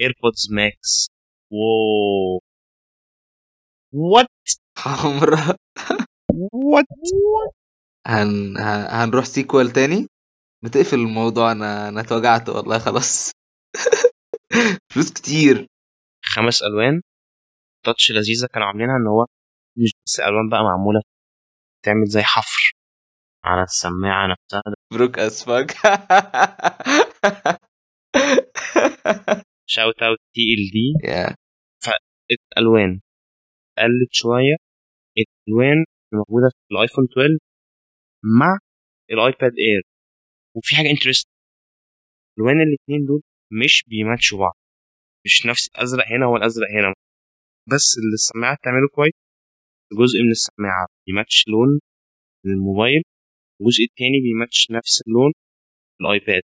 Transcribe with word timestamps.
AirPods 0.00 0.52
Max 0.52 1.08
wow 1.52 2.40
what 3.92 4.26
حمرا 4.78 5.56
what. 6.52 6.84
هن- 8.06 8.56
هنروح 8.90 9.24
sequel 9.24 9.70
تاني؟ 9.70 10.06
بتقفل 10.64 10.96
الموضوع. 10.96 11.52
أنا 11.52 11.88
أنا 11.88 12.00
اتوجعت 12.00 12.48
والله 12.48 12.78
خلاص. 12.78 13.30
فلوس 14.92 15.12
كتير. 15.12 15.66
خمس 16.24 16.62
ألوان. 16.62 17.02
touch 17.84 18.12
لذيذة. 18.12 18.46
كانوا 18.54 18.66
عاملينها 18.66 18.96
إن 18.96 19.06
هو 19.06 19.26
مش 19.78 19.92
بس 20.06 20.20
ألوان 20.20 20.48
بقى 20.50 20.60
معمولة 20.62 21.00
تعمل 21.84 22.04
زي 22.06 22.22
حفر. 22.22 22.67
على 23.44 23.62
السماعة 23.62 24.26
نفسها. 24.32 24.62
broke 24.92 25.18
as 25.18 25.44
fuck 25.44 25.70
shout 29.66 30.02
out 30.02 30.18
TLD 30.34 31.08
يا 31.10 31.34
الالوان 32.56 33.00
قلت 33.78 34.08
شوية. 34.12 34.56
الألوان 35.18 35.84
الموجوده 36.12 36.48
في 36.50 36.74
ال 36.74 36.78
iPhone 36.78 37.04
12 37.12 37.38
مع 38.40 38.58
ال 39.10 39.18
iPad 39.18 39.52
Air 39.58 39.82
وفي 40.56 40.76
حاجة 40.76 40.90
interesting 40.90 41.28
الألوان 42.38 42.56
الاثنين 42.68 43.06
دول 43.06 43.22
مش 43.64 43.84
بيماتشوا 43.86 44.38
بعض. 44.38 44.56
مش 45.26 45.46
نفس 45.46 45.68
الأزرق 45.68 46.04
هنا 46.12 46.26
هو 46.26 46.36
الازرق 46.36 46.68
هنا. 46.70 46.94
بس 47.68 47.86
اللي 47.98 48.14
السماعة 48.14 48.56
بتعمله 48.56 48.88
كويس. 48.94 49.12
جزء 49.92 50.18
من 50.24 50.30
السماعة 50.30 50.86
بيماتش 51.06 51.44
لون 51.48 51.80
الموبايل. 52.46 53.02
الجزء 53.60 53.84
التاني 53.90 54.20
بيماتش 54.22 54.66
نفس 54.70 55.02
اللون 55.06 55.32
ال 56.00 56.07
iPad. 56.07 56.42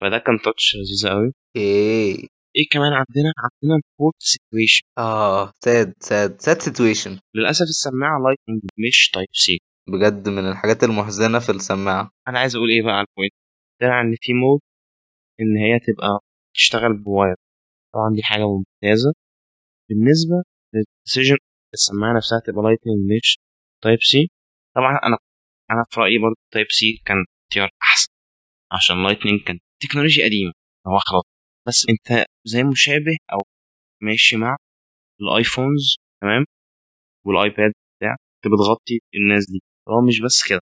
فده 0.00 0.18
كان 0.18 0.38
touch 0.44 0.76
لذيذ 0.76 1.08
قوي. 1.12 1.32
إيه 1.56 2.14
إيه 2.56 2.68
كمان 2.72 2.92
عندنا؟ 2.92 3.32
عندنا 3.38 3.80
ال 3.82 3.88
port 3.88 4.14
situation 4.18 4.82
آه 4.98 5.52
sad 5.64 5.94
sad 6.00 6.40
sad 6.40 6.58
situation 6.60 7.18
للأسف 7.34 7.62
السماعة 7.62 8.18
Lightning 8.24 8.70
مش 8.88 9.10
Type 9.14 9.28
C 9.32 9.58
بجد 9.88 10.28
من 10.28 10.48
الحاجات 10.50 10.84
المحزنة 10.84 11.38
في 11.38 11.52
السماعة. 11.52 12.10
أنا 12.28 12.38
عايز 12.38 12.56
أقول 12.56 12.70
إيه 12.70 12.82
بقى 12.82 12.92
على 12.94 13.06
ال 13.10 13.14
point 13.14 13.32
ده 13.80 13.86
إن 14.00 14.16
في 14.20 14.32
mode 14.32 14.60
إن 15.40 15.56
هي 15.56 15.78
تبقى 15.78 16.20
تشتغل 16.54 16.92
ب 17.02 17.08
wire 17.08 17.34
طبعا 17.94 18.14
دي 18.16 18.22
حاجة 18.22 18.42
ممتازة. 18.48 19.12
بالنسبة 19.88 20.36
لل 20.74 20.86
decision 20.86 21.36
السماعة 21.74 22.16
نفسها 22.16 22.40
تبقى 22.46 22.62
Lightning 22.62 23.12
مش 23.16 23.38
Type 23.82 23.98
C 24.02 24.28
طبعا 24.76 24.98
أنا 25.04 25.18
أنا 25.70 25.84
في 25.90 26.00
رأيي 26.00 26.18
برضه 26.18 26.36
Type 26.52 26.66
C 26.70 27.02
كان 27.06 27.16
اختيار 27.48 27.70
أحسن 27.82 28.08
عشان 28.72 29.02
Lightning 29.04 29.40
كان 29.46 29.58
تكنولوجيا 29.82 30.24
قديمة 30.26 30.52
هو 30.86 30.98
خلاص. 30.98 31.24
بس 31.68 31.86
أنت 31.90 32.26
زي 32.44 32.62
مشابه 32.62 33.16
أو 33.32 33.38
ماشي 34.02 34.36
مع 34.36 34.56
ال 35.20 35.29
iPhones 35.29 35.96
تمام؟ 36.22 36.44
وال 37.26 37.41
iPad 37.41 37.72
بتاع 37.98 38.10
أنت 38.12 38.52
بتغطي 38.54 39.00
الناس 39.14 39.50
دي. 39.50 39.60
هو 39.88 40.00
مش 40.08 40.20
بس 40.20 40.48
كده 40.48 40.60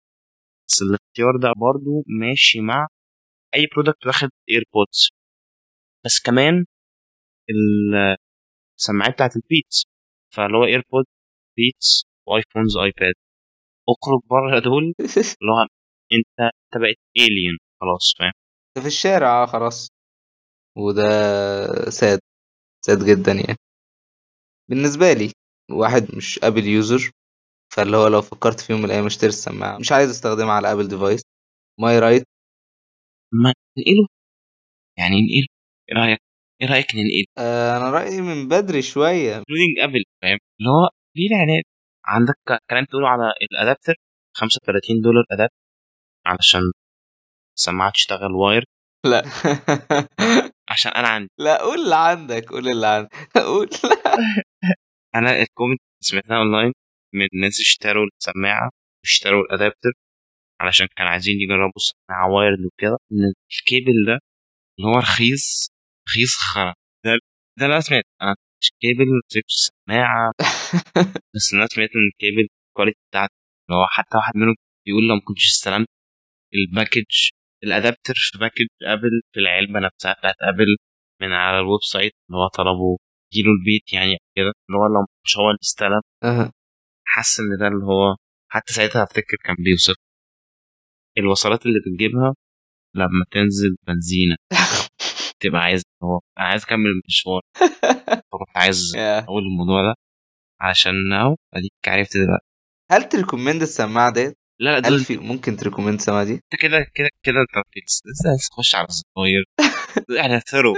بس 0.69 0.81
الاختيار 0.81 1.37
ده 1.41 1.53
برضو 1.61 2.03
ماشي 2.21 2.61
مع 2.61 2.87
أي 3.55 3.67
product 3.75 4.07
واخد 4.07 4.29
AirPods 4.49 5.09
بس 6.05 6.21
كمان 6.25 6.65
ال- 7.49 8.15
السماعات 8.79 9.13
بتاعت 9.13 9.35
ال 9.35 9.43
Beats 9.43 9.83
فاللي 10.35 10.57
هو 10.57 10.65
AirPod 10.65 11.05
Beats 11.57 12.03
و 12.27 12.33
iPhones 12.34 12.77
iPad. 12.77 13.13
اخرج 13.91 14.21
بره 14.29 14.59
دول 14.59 14.93
هو 15.51 15.61
أنت 16.13 16.39
انت 16.39 16.81
بقيت 16.81 16.97
alien 17.17 17.57
خلاص 17.81 18.13
فاهم؟ 18.19 18.31
في 18.81 18.87
الشارع 18.87 19.43
آه 19.43 19.45
خلاص. 19.45 19.89
وده 20.77 21.03
sad 21.89 22.19
sad 22.85 23.05
جدا 23.05 23.31
يعني. 23.31 23.57
بالنسبة 24.69 25.13
لي 25.13 25.31
واحد 25.71 26.15
مش 26.17 26.39
Apple 26.43 26.65
user 26.67 27.11
فاللي 27.73 27.97
هو 27.97 28.07
لو 28.07 28.21
فكرت 28.21 28.59
في 28.59 28.71
يوم 28.73 28.81
من 28.81 28.87
الأيام 28.87 29.05
اشتري 29.05 29.29
السماعة. 29.29 29.77
مش 29.79 29.91
عايز 29.91 30.09
أستخدمها 30.09 30.53
على 30.53 30.71
Apple 30.71 30.87
device 30.87 31.21
am 31.81 31.99
I 31.99 32.03
right 32.03 32.23
ما 33.33 33.53
ننقله 33.77 34.07
يعني 34.97 35.15
ننقله 35.15 35.47
إيه 35.91 35.95
رأيك؟ 35.97 36.19
إيه 36.61 36.67
رأيك 36.69 36.85
ننقله؟ 36.95 37.25
آه 37.37 37.77
أنا 37.77 37.91
رأيي 37.91 38.21
من 38.21 38.47
بدري 38.47 38.81
شوية. 38.81 39.37
including 39.37 39.79
Apple 39.79 40.03
فاهم؟ 40.21 40.37
اللي 40.59 40.69
هو 40.71 40.89
ليه 41.17 41.27
الإعلان؟ 41.27 41.61
عندك 42.09 42.35
كلام 42.69 42.85
تقوله 42.85 43.09
على 43.09 43.33
ال 43.51 43.56
adapter؟ 43.56 43.93
35 44.37 45.01
دولار 45.03 45.23
adapter 45.31 45.55
علشان 46.25 46.61
السماعه 47.57 47.91
تشتغل 47.91 48.31
wired؟ 48.31 48.65
لا. 49.05 49.23
عشان 50.71 50.91
أنا 50.91 51.07
عندي. 51.07 51.29
لا 51.39 51.61
قول 51.61 51.79
اللي 51.79 51.95
عندك 51.95 52.49
قول 52.49 52.67
اللي 52.67 52.87
عندك. 52.87 53.13
قول. 53.49 53.69
لا 53.83 54.15
أنا 55.15 55.41
ال 55.41 55.46
comment 55.46 55.79
سمعتها 56.03 56.37
أونلاين 56.37 56.73
من 57.13 57.27
ناس 57.41 57.59
اشتروا 57.59 58.05
السماعة 58.19 58.69
واشتروا 59.03 59.41
ال 59.43 59.49
adapter 59.49 59.91
علشان 60.61 60.87
كانوا 60.97 61.11
عايزين 61.11 61.35
يجربوا 61.41 61.71
السماعه 61.77 62.29
wired 62.31 62.59
وكده. 62.65 62.97
إن 63.11 63.33
الكيبل 63.59 64.05
ده 64.07 64.19
اللي 64.79 64.89
هو 64.89 64.97
رخيص 64.99 65.69
رخيص 66.09 66.35
خرا. 66.53 66.73
ده 67.05 67.11
ده 67.59 67.65
اللي 67.65 67.73
أنا 67.73 67.81
سمعت 67.81 68.03
أنا 68.21 68.35
مش 68.61 68.71
كيبل 68.81 69.05
مسكتش 69.17 69.53
السماعه 69.53 70.31
بس 71.35 71.53
أنا 71.53 71.67
سمعت 71.67 71.89
إن 71.95 72.07
ال 72.13 72.19
cable 72.19 72.47
ال 72.69 72.73
quality 72.73 72.99
بتاعته 73.09 73.33
اللي 73.69 73.79
هو 73.79 73.87
حتى 73.87 74.17
واحد 74.17 74.35
منهم 74.35 74.55
بيقول 74.85 75.07
لو 75.07 75.15
ما 75.15 75.21
كنتش 75.27 75.45
استلمت 75.45 75.87
ال 76.55 76.64
package 76.64 77.29
ال 77.63 77.69
adapter 77.70 78.13
في 78.15 78.37
package 78.37 78.67
Apple 78.83 79.21
في 79.33 79.39
العلبة 79.39 79.79
نفسها 79.79 80.13
بتاعت 80.13 80.35
Apple 80.41 80.77
من 81.21 81.31
على 81.33 81.59
ال 81.59 81.79
website 81.81 82.13
اللي 82.29 82.37
هو 82.39 82.47
طلبه. 82.47 82.97
يجيله 83.33 83.51
البيت 83.59 83.93
يعني 83.93 84.17
كده. 84.35 84.45
اللي 84.69 84.77
هو 84.79 84.85
لو 84.85 85.05
مش 85.25 85.37
هو 85.37 85.47
اللي 85.49 85.59
استلم. 85.63 86.01
حاسس 87.07 87.39
إن 87.39 87.57
ده 87.59 87.67
اللي 87.67 87.85
هو 87.85 88.15
حتى 88.51 88.73
ساعتها 88.73 89.03
افتكر 89.03 89.37
كان 89.45 89.55
بيوصف. 89.59 89.95
الوصلات 91.17 91.65
اللي 91.65 91.79
بتجيبها 91.79 92.33
لما 92.95 93.25
تنزل 93.31 93.75
بنزينة. 93.87 94.35
تبقى 95.39 95.61
عايز 95.61 95.81
هو 96.03 96.19
أنا 96.39 96.47
عايز 96.47 96.63
أكمل 96.63 96.85
المشوار. 96.85 97.41
فكنت 98.31 98.57
عايز. 98.57 98.95
أقول 98.97 99.43
الموضوع 99.43 99.81
ده 99.81 99.93
علشان 100.61 101.13
أهو 101.13 101.35
أديك 101.53 101.71
عرفت 101.87 102.17
دلوقتي. 102.17 102.45
هل 102.91 103.09
ت 103.09 103.14
recommend 103.14 103.61
السماعة 103.61 104.13
ديت؟ 104.13 104.37
لا 104.61 104.79
لا 104.79 104.87
هل 104.87 104.99
في 104.99 105.17
ممكن 105.17 105.55
ت 105.57 105.61
recommend 105.61 105.93
السماعة 105.93 106.23
دي؟ 106.23 106.33
أنت 106.33 106.61
كده 106.61 106.85
كده 106.95 107.09
كده 107.23 107.35
أنت 107.41 107.77
لسه 107.87 108.29
لسه 108.35 108.49
تخش 108.51 108.75
على 108.75 108.87
الزراير 108.87 109.43
إحنا 110.19 110.39
through 110.39 110.75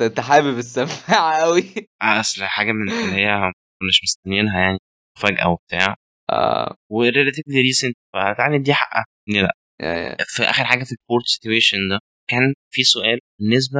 أنت 0.00 0.20
حابب 0.20 0.58
السماعة 0.58 1.40
قوي 1.40 1.64
أصل 2.02 2.44
حاجة 2.44 2.72
من 2.72 2.92
اللي 2.92 3.12
هي 3.14 3.52
مش 3.88 4.00
مستنيينها 4.02 4.60
يعني. 4.60 4.78
فجأة 5.18 5.48
وبتاع. 5.48 5.94
آه. 6.30 6.76
و 6.90 6.96
relatively 6.96 7.60
recent 7.60 7.94
فتعالى 8.14 8.58
ندي 8.58 8.74
حقها. 8.74 9.04
إن 9.28 9.34
لأ. 9.34 9.52
في 10.26 10.42
آخر 10.42 10.64
حاجة 10.64 10.84
في 10.84 10.92
ال 10.92 10.99
port 10.99 11.26
situation 11.26 11.78
ده. 11.90 11.98
كان 12.30 12.54
في 12.70 12.82
سؤال 12.82 13.18
بالنسبة 13.40 13.78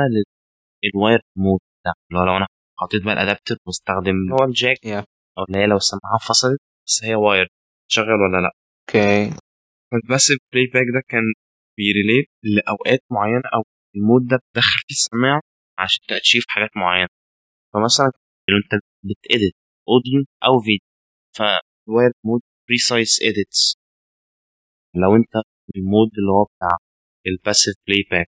لل 0.84 0.94
wired 0.94 1.20
mode 1.36 1.60
ده 1.84 1.92
اللي 2.10 2.20
هو 2.20 2.24
لو 2.26 2.36
أنا 2.36 2.46
حطيت 2.78 3.02
بقى 3.04 3.12
ال 3.14 3.19
adapter 3.19 3.56
واستخدم 3.66 4.32
هو 4.32 4.44
ال 4.44 4.51
jack 4.51 4.76
Yeah. 4.78 5.04
أو 5.38 5.44
اللي 5.48 5.58
هي 5.58 5.66
لو 5.66 5.76
السماعة 5.76 6.18
فصلت 6.28 6.60
بس 6.86 7.04
هي 7.04 7.14
wired 7.14 7.46
تشغل 7.90 8.08
ولا 8.24 8.38
لأ؟ 8.44 8.50
okay 8.88 9.36
ف 9.92 9.97
ال 9.97 10.02
passive 10.02 10.38
playback 10.52 10.86
ده 10.94 11.02
كان 11.08 11.22
بي 11.78 11.90
relate 11.90 12.26
لأوقات 12.42 13.00
معينة 13.10 13.42
أو 13.54 13.62
ال 13.96 14.01
mode 14.01 14.22
ده 14.30 14.36
بتدخل 14.36 14.80
فيه 14.88 14.94
السماعة 14.94 15.40
عشان 15.78 16.00
ت 16.08 16.13
achieve 16.13 16.44
حاجات 16.48 16.70
معينة. 16.76 17.08
فمثلا 17.74 18.10
لو 18.50 18.56
أنت 18.56 18.82
بت 19.06 19.52
edit 19.88 20.04
audio 20.04 20.24
أو 20.44 20.60
فيديو 20.60 20.86
for 21.36 22.10
more 22.24 22.40
precise 22.68 23.18
edits 23.22 23.76
لو 24.94 25.16
أنت 25.16 25.34
ال 25.76 25.83
mode 25.83 26.10
اللي 26.18 26.32
هو 26.32 26.44
بتاع 26.44 26.76
ال 27.26 27.74
passive 27.86 28.02
playback 28.10 28.26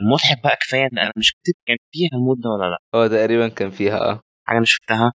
المضحك 0.00 0.42
بقى 0.44 0.56
كفاية 0.56 0.82
إن 0.92 0.98
أنا 0.98 1.12
مش 1.16 1.32
كتبت 1.32 1.56
كان 1.66 1.76
فيها 1.92 2.08
ال 2.12 2.18
mode 2.18 2.40
ده 2.40 2.50
ولا 2.50 2.70
لأ. 2.70 2.78
هو 2.94 3.06
تقريبا 3.06 3.48
كان 3.48 3.70
فيها 3.70 3.98
آه. 4.10 4.20
حاجة 4.48 4.56
أنا 4.56 4.64
شفتها. 4.64 5.12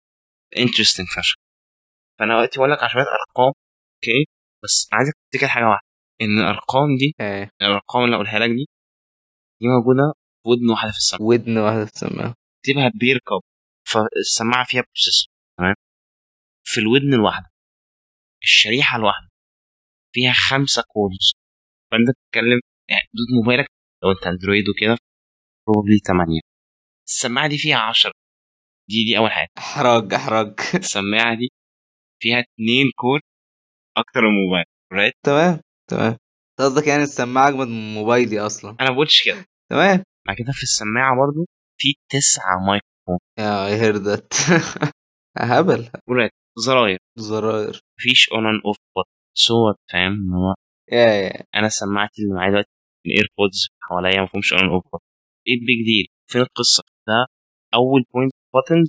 interesting 0.59 1.07
فشخ. 1.07 1.35
فأنا 2.19 2.37
وقتي 2.39 2.59
بقول 2.59 2.71
لك 2.73 2.79
على 2.81 2.89
شوية 2.91 3.03
أرقام 3.03 3.53
okay؟ 3.97 4.27
بس 4.65 4.89
عايزك 4.93 5.13
تفتكر 5.33 5.49
حاجة 5.49 5.65
واحدة. 5.65 5.87
إن 6.23 6.39
الأرقام 6.39 6.97
دي 6.99 7.15
إيه. 7.21 7.51
الأرقام 7.63 8.05
اللي 8.05 8.17
اقولها 8.17 8.39
لك 8.39 8.51
دي 8.51 8.67
دي 9.61 9.67
موجودة 9.69 10.13
في 10.43 10.49
ودن 10.49 10.71
واحدة 10.71 10.91
في 10.93 10.97
السماعه 10.99 11.29
ودن 11.29 11.59
واحدة 11.59 11.85
في 11.85 11.93
السماعه 11.93 12.35
تكتبها 12.63 12.91
per 13.01 13.21
cup 13.21 13.41
فالسماعة 13.89 14.65
فيها 14.65 14.83
processor 14.83 15.29
تمام؟ 15.59 15.75
في 16.65 16.81
الودن 16.81 17.15
الواحدة. 17.15 17.47
الشريحة 18.43 18.97
الواحدة 18.99 19.29
فيها 20.15 20.33
خمسة 20.33 20.83
cores 20.89 21.33
فأنت 21.93 22.09
بتتكلم 22.11 22.61
يعني 22.91 23.09
موبايلك 23.43 23.67
لو 24.03 24.11
انت 24.11 24.27
Android 24.27 24.65
وكده 24.69 24.97
probably 25.69 25.99
8 26.07 26.41
السماعه 27.09 27.49
دي 27.49 27.59
فيها 27.59 27.77
10 27.79 28.13
دي 28.89 29.05
دي 29.05 29.19
أول 29.19 29.31
حاجة. 29.31 29.49
أحراج 29.59 30.15
أحراج. 30.15 30.55
السماعة 30.75 31.35
دي 31.39 31.49
فيها 32.23 32.39
2 32.41 32.91
core 32.97 33.21
أكتر 33.97 34.21
من 34.21 34.27
الموبايل 34.29 34.65
right 34.93 35.15
تمام 35.27 35.61
تمام. 35.91 36.17
قصدك 36.59 36.87
يعني 36.87 37.03
السماعة 37.03 37.49
أجمد 37.49 37.67
من 37.67 37.95
موبايلي 37.95 38.41
أصلا. 38.41 38.77
أنا 38.81 38.89
ما 38.89 38.95
بقولش 38.95 39.25
كده. 39.25 39.45
تمام. 39.71 40.03
بعد 40.27 40.37
كده 40.37 40.53
في 40.53 40.63
السماعة 40.63 41.17
برضو 41.17 41.47
في 41.81 41.95
تسعة 42.09 42.59
mic 42.67 42.83
yeah 43.39 43.67
I 43.67 43.81
hear 43.81 43.97
that 43.97 44.33
هبل. 45.39 45.91
ولاد 46.09 46.31
زراير. 46.59 46.99
زراير. 47.19 47.81
مفيش 47.99 48.29
on 48.33 48.47
and 48.47 48.61
off 48.67 48.77
صوت 49.35 49.77
فاهم؟ 49.93 50.35
هو 50.35 50.55
yeah 50.93 51.07
yeah 51.07 51.45
أنا 51.55 51.69
سماعتي 51.69 52.23
اللي 52.23 52.35
معايا 52.35 52.51
دلوقتي 52.51 52.71
ال 53.07 53.14
AirPods 53.14 53.69
حواليا 53.83 54.21
ما 54.21 54.27
فيهمش 54.27 54.53
on 54.53 54.69
off 54.69 54.85
إيه 55.49 55.55
ال 55.55 55.62
big 55.62 55.85
deal 55.85 56.07
فين 56.31 56.41
القصة؟ 56.41 56.83
ده 57.09 57.27
أول 57.75 58.05
point 58.15 58.33
buttons 58.55 58.89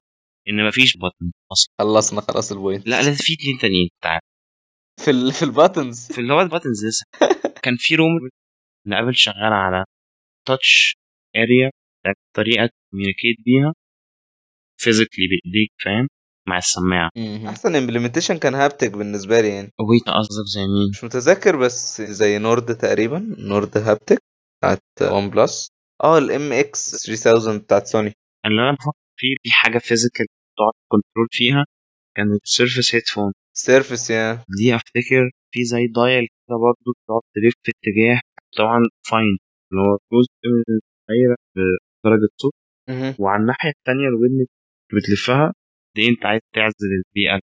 إن 0.50 0.68
مفيش 0.68 0.98
button 0.98 1.31
أصلا. 1.52 1.74
خلصنا 1.80 2.22
خلاص 2.22 2.52
ال 2.51 2.57
point 2.57 2.88
لا 2.88 2.96
لازم 2.96 3.13
في 3.13 3.34
اتنين 3.34 3.58
تانيين. 3.62 3.90
تعال. 4.04 4.22
في 5.00 5.12
ال... 5.12 5.31
في 5.31 5.46
ال 5.45 5.54
buttons 5.54 6.12
في 6.12 6.22
اللي 6.22 6.34
هو 6.34 6.42
ال 6.42 6.47
buttons 6.47 6.86
لسه. 6.86 7.06
كان 7.63 7.75
في 7.80 7.96
rumor 7.95 8.12
إن 8.88 8.94
Apple 8.94 9.16
شغالة 9.16 9.56
على 9.56 9.86
touch 10.48 10.95
area 11.36 11.72
طريقة 12.36 12.66
ت 12.68 12.73
communicate 12.73 13.38
بيها 13.46 13.74
physically 14.81 15.25
بإيديك 15.28 15.72
فاهم؟ 15.86 16.07
مع 16.48 16.58
السماعة. 16.58 17.10
أحسن 17.48 17.76
implementation 17.75 18.38
كان 18.38 18.56
haptic 18.56 18.92
بالنسبة 18.92 19.42
لي 19.42 19.48
يعني. 19.50 19.72
wait 19.89 20.10
قصدك 20.18 20.46
زي 20.56 20.62
مين؟ 20.62 20.90
مش 20.90 21.04
متذكر 21.04 21.56
بس 21.56 22.02
زي 22.02 22.38
Nord 22.38 22.75
تقريبا. 22.78 23.36
Nord 23.39 23.78
haptic 23.78 24.18
بتاعت 24.60 24.82
ون 25.02 25.30
بلس 25.30 25.70
آه 26.04 26.18
الام 26.18 26.52
إكس 26.54 27.06
3000 27.06 27.62
بتاعت 27.64 27.88
سوني 27.88 28.14
اللي 28.46 28.62
أنا 28.62 28.72
بفكر 28.72 28.98
فيه 29.20 29.36
في 29.44 29.52
حاجة 29.52 29.78
فيزيكال 29.78 30.26
تقعد 30.58 30.74
كنترول 30.92 31.28
فيها 31.32 31.66
كانت 32.18 32.42
سيرفيس 32.44 32.96
هيدفون 32.96 33.34
سيرفيس 33.58 34.10
يا 34.12 34.44
دي 34.58 34.76
أفتكر 34.76 35.32
في 35.54 35.64
زي 35.64 35.88
دايل 35.88 36.22
كده 36.28 36.58
برضه 36.58 36.94
تقعد 37.08 37.22
تلف 37.36 37.54
في 37.64 37.72
اتجاه. 37.72 38.22
طبعا 38.58 38.80
فاين 39.10 39.38
اللي 39.72 39.82
هو 39.82 39.98
جزء 40.14 40.32
من 40.46 40.64
الدايرة 40.70 41.36
بدرجه 41.56 42.30
صوت 42.42 42.54
وعلى 43.20 43.42
الناحية 43.42 43.70
الثانية 43.70 44.08
الودن 44.08 44.46
بتلفها. 44.94 45.54
دي 45.96 46.10
أنت 46.10 46.26
عايز 46.26 46.42
تعزل 46.56 46.88
البيئة. 47.06 47.40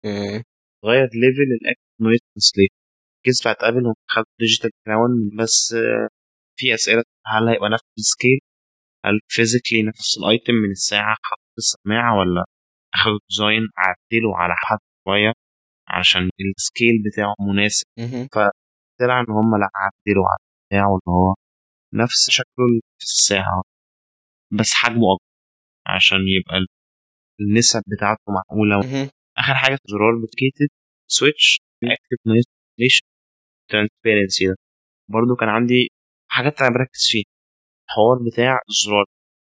تغير 0.83 1.03
ليفل 1.13 1.49
الاكت 1.61 1.79
نويز 2.01 2.19
ترانسليت 2.19 2.69
بتاعت 3.41 3.63
Apple 3.63 3.93
خدوا 4.07 4.25
digital 4.39 4.69
crown 4.85 5.11
بس 5.39 5.75
في 6.59 6.73
أسئلة 6.73 7.03
هل 7.25 7.47
هيبقى 7.49 7.69
نفس 7.69 7.83
ال 7.97 8.04
scale 8.04 8.39
هل 9.05 9.19
physically 9.27 9.83
نفس 9.83 10.17
ال 10.17 10.24
item 10.24 10.53
من 10.53 10.71
الساعة؟ 10.71 11.15
حط 11.23 11.39
السماعة 11.57 12.19
ولا 12.19 12.45
أخدوا 12.95 13.19
design 13.29 13.61
عدلوا 13.77 14.35
على 14.35 14.53
حد 14.57 14.77
شوية 15.07 15.33
عشان 15.87 16.29
ال 16.57 16.65
scale 16.65 17.03
بتاعه 17.05 17.35
مناسب؟ 17.39 17.85
مهم. 17.99 18.27
طلع 18.99 19.19
إن 19.19 19.25
هم 19.29 19.51
لا 19.59 19.69
عدلوا 19.75 20.25
على 20.27 20.37
بتاعه 20.67 20.87
اللي 20.89 21.09
هو 21.17 21.35
نفس 21.93 22.29
شكله 22.29 22.79
في 22.99 23.03
الساعة. 23.03 23.63
بس 24.51 24.73
حجمه 24.73 25.13
أكبر 25.13 25.25
عشان 25.87 26.17
يبقى 26.37 26.57
النسب 27.41 27.81
بتاعته 27.87 28.23
معقولة. 28.37 28.79
آخر 29.37 29.55
حاجة 29.55 29.77
زرار 29.85 30.15
dedicated 30.21 30.67
switch 31.07 31.59
active 31.83 32.27
cancellation 32.79 33.01
transparency 33.69 34.47
ده. 34.47 34.55
برضو 35.09 35.35
كان 35.35 35.49
عندي 35.49 35.87
حاجات 36.31 36.61
أنا 36.61 36.69
بركز 36.69 37.07
فيها. 37.11 37.23
الحوار 37.85 38.17
بتاع 38.31 38.59
الزرار. 38.69 39.05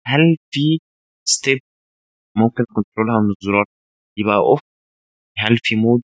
هل 0.05 0.37
في 0.51 0.79
step 1.27 1.59
ممكن 2.37 2.63
control 2.75 3.15
ها 3.15 3.21
من 3.23 3.33
الزرار؟ 3.41 3.65
يبقى 4.17 4.35
off 4.35 4.59
هل 5.37 5.57
في 5.63 5.75
mode 5.75 6.01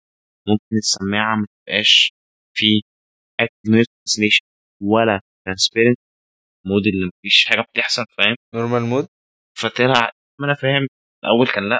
ممكن 0.47 0.75
السماعه 0.77 1.35
ما 1.35 1.45
تبقاش 1.67 2.11
في 2.53 2.65
active 3.39 3.69
cancellation 4.19 4.45
ولا 4.81 5.19
transparent 5.45 5.97
mode 6.65 6.87
اللي 6.87 7.05
مفيش 7.07 7.45
حاجة 7.45 7.61
بتحصل 7.61 8.05
فاهم؟ 8.17 8.35
normal 8.55 8.81
mode 8.89 9.07
فطلع 9.57 10.11
ما 10.39 10.45
أنا 10.47 10.53
فاهم. 10.55 10.87
الأول 11.23 11.47
كان 11.47 11.69
لأ 11.69 11.79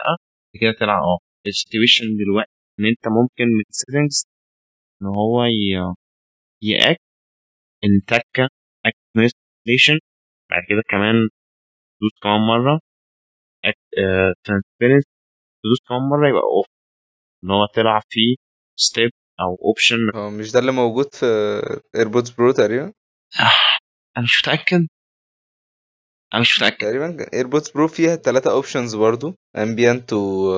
كده 0.62 0.72
طلع 0.80 0.94
آه 1.00 1.18
ال 1.48 1.54
situation 1.54 2.06
دلوقتي 2.18 2.52
إن 2.80 2.86
أنت 2.86 3.08
ممكن 3.08 3.44
من 3.58 3.64
ال 3.70 3.76
settings 3.76 4.26
إن 5.02 5.08
هو 5.08 5.44
ي- 5.46 5.96
يأك 6.64 6.98
إن 7.84 8.02
تكة 8.08 8.50
activation 8.86 10.00
بعد 10.50 10.64
كده 10.70 10.82
كمان 10.90 11.16
تدوس 12.00 12.12
كمان 12.24 12.40
مرة 12.42 12.80
transparency 14.44 15.04
تدوس 15.64 15.80
كمان 15.90 16.02
مرة 16.02 16.30
يبقى 16.30 16.42
off 16.42 16.66
إن 17.44 17.52
هو 17.52 17.66
طلع 17.66 18.02
فيه 18.10 18.36
step 18.80 19.12
أو 19.40 19.56
option 19.68 19.98
هو 20.16 20.30
مش 20.30 20.52
ده 20.52 20.60
اللي 20.60 20.72
موجود 20.72 21.06
في 21.16 21.26
AirPods 21.96 22.30
Pro 22.30 22.52
تقريبا؟ 22.52 22.94
أنا 24.18 24.24
مش 24.24 24.42
متأكد. 24.44 24.88
أنا 26.34 26.42
مش 26.42 26.58
متأكد. 26.58 26.78
تقريبا 26.78 27.34
AirPods 27.34 27.70
Pro 27.72 27.88
فيها 27.88 28.16
ثلاثة 28.16 28.52
options 28.52 28.96
برضو 28.96 29.36
ambient 29.58 30.14
و 30.14 30.52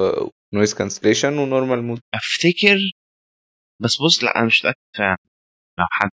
noise 0.54 0.74
cancellation 0.74 1.38
و 1.38 1.44
normal 1.44 1.84
mode 1.84 2.00
أفتكر 2.14 2.78
بس 3.82 4.02
بص 4.02 4.24
لأ 4.24 4.38
أنا 4.38 4.46
مش 4.46 4.60
متأكد 4.66 4.80
فعلا. 4.98 5.18
لو 5.80 5.86
حد 5.92 6.12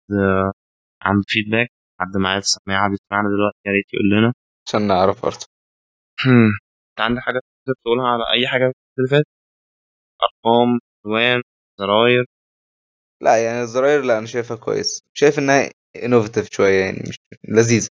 عنده 1.01 1.23
feedback 1.27 1.67
حد 2.01 2.17
معاه 2.17 2.37
السماعة 2.37 2.89
بيسمعنا 2.89 3.29
دلوقتي 3.29 3.57
يا 3.65 3.71
ريت 3.71 3.85
يقول 3.93 4.09
لنا. 4.19 4.33
عشان 4.67 4.87
نعرف 4.87 5.25
هم. 6.25 6.49
أنت 6.91 6.99
عندك 6.99 7.21
حاجة 7.21 7.39
تقدر 7.65 7.75
تقولها 7.83 8.07
على 8.07 8.23
أي 8.33 8.47
حاجة 8.47 8.63
اللي 8.97 9.09
فاتت؟ 9.11 9.27
أرقام 10.23 10.79
ألوان 11.05 11.41
زراير؟ 11.79 12.25
لأ 13.21 13.43
يعني 13.45 13.61
الزراير 13.61 14.01
لأ 14.01 14.17
أنا 14.17 14.25
شايفها 14.27 14.57
كويس. 14.57 15.03
شايف 15.13 15.39
إنها 15.39 15.69
innovative 16.03 16.49
شوية 16.51 16.79
يعني 16.85 17.03
مش 17.09 17.17
لذيذة. 17.49 17.89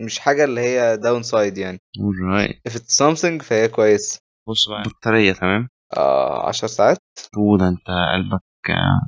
مش 0.00 0.18
حاجة 0.18 0.44
اللي 0.44 0.60
هي 0.60 0.96
downside 0.96 1.58
يعني. 1.58 1.78
Alright. 1.98 2.54
If 2.68 2.72
it's 2.74 2.96
something 3.04 3.42
فهي 3.42 3.68
كويس. 3.68 4.18
بص 4.48 4.68
بقى. 4.68 4.82
بطارية 4.82 5.32
تمام؟ 5.32 5.68
آه 5.96 6.48
10 6.48 6.68
ساعات. 6.68 6.98
وده 7.38 7.68
أنت 7.68 7.86
قلبك 8.14 8.42
آه، 8.70 9.06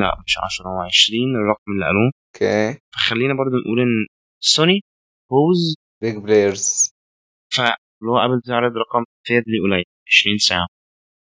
لا 0.00 0.22
مش 0.26 0.38
10 0.38 0.68
هو 0.68 0.80
20 0.80 1.36
الرقم 1.36 1.72
اللي 1.72 1.84
قالوه. 1.86 2.10
Okay. 2.34 2.78
فخلينا 2.94 3.34
برضو 3.34 3.56
نقول 3.56 3.80
إن 3.80 4.06
سوني 4.40 4.80
Bose 5.30 5.74
big 6.02 6.16
players 6.16 6.90
فاللي 7.54 8.10
هو 8.10 8.18
ابل 8.18 8.40
تعرض 8.46 8.72
رقم 8.76 9.04
fairly 9.26 9.58
قليل 9.64 9.84
20 10.08 10.38
ساعة. 10.38 10.66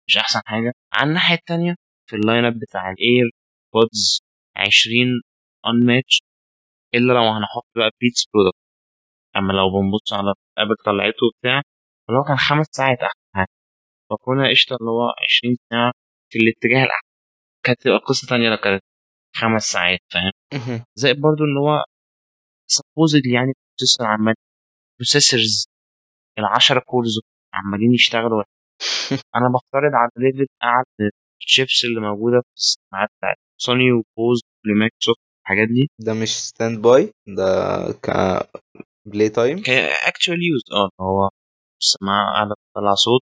مش 0.08 0.17
أحسن 0.19 0.40
حاجة. 0.46 0.73
على 0.93 1.08
الناحية 1.08 1.35
التانية 1.35 1.75
في 2.11 2.17
ال 2.16 2.22
line 2.22 2.44
up 2.44 2.58
بتاع 2.58 2.90
ال 2.90 3.30
AirPods 3.75 4.20
20 4.56 5.06
unmatched 5.67 6.25
إلا 6.95 7.12
لو 7.12 7.23
هنحط 7.23 7.66
بقى 7.76 7.90
Beats 8.00 8.25
product 8.35 8.58
أما 9.38 9.52
لو 9.52 9.71
بنبص 9.71 10.12
على 10.12 10.35
ابل 10.59 10.75
طلعته 10.85 11.26
وبتاع 11.26 11.62
اللي 12.09 12.18
هو 12.21 12.25
كان 12.25 12.37
خمس 12.37 12.66
ساعات 12.71 12.99
أحسن 12.99 13.18
حاجة. 13.35 13.49
فكنا 14.11 14.50
قشطة 14.50 14.76
اللي 14.80 14.90
هو 14.90 15.09
20 15.25 15.57
ساعة 15.71 15.92
في 16.33 16.38
الاتجاه 16.38 16.85
الأحسن. 16.85 17.09
كانت 17.64 17.83
تبقى 17.83 17.99
قصة 17.99 18.28
تانية 18.28 18.50
لو 18.50 18.57
كانت 18.57 18.83
خمس 19.37 19.62
ساعات 19.62 20.00
فاهم. 20.12 20.33
زائد 20.95 21.21
برضو 21.21 21.45
ان 21.45 21.57
هو 21.59 21.85
supposed 22.70 23.26
يعني 23.26 23.52
processor 23.78 24.06
عمال 24.07 24.35
processors 24.99 25.66
العشرة 26.38 26.80
cores 26.87 27.20
عمالين 27.54 27.92
يشتغلوا. 27.92 28.42
أنا 29.37 29.49
بفترض 29.54 29.92
على 29.95 30.11
level 30.16 30.47
اعلى 30.62 31.11
الشيبس 31.42 31.85
اللي 31.85 32.00
موجودة 32.00 32.40
في 32.40 32.54
السماعات 32.57 33.09
بتاعت 33.18 33.37
سوني 33.61 33.92
و 33.92 34.02
Bose 34.02 34.40
ومايكروسوفت 34.66 35.21
الحاجات 35.42 35.68
دي. 35.68 35.90
ده 35.99 36.14
مش 36.14 36.28
standby 36.28 37.12
ده 37.26 37.47
ك 37.92 38.11
play 39.06 39.28
time 39.28 39.62
ك 39.62 39.73
actual 39.73 40.38
use 40.42 40.62
آه 40.73 40.90
هو 41.05 41.28
السماعه 41.83 42.33
قاعدة 42.35 42.50
بتطلع 42.55 42.95
صوت 42.95 43.21